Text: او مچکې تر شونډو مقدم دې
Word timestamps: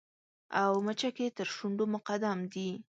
او 0.61 0.71
مچکې 0.85 1.27
تر 1.37 1.47
شونډو 1.55 1.85
مقدم 1.95 2.37
دې 2.53 2.69